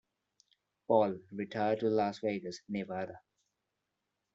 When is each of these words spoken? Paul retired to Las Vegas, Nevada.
Paul 0.87 1.19
retired 1.31 1.81
to 1.81 1.89
Las 1.91 2.17
Vegas, 2.21 2.61
Nevada. 2.67 3.21